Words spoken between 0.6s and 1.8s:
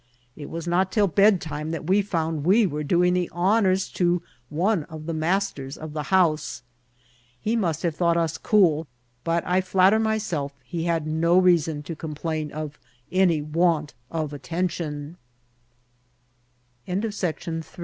not till bedtime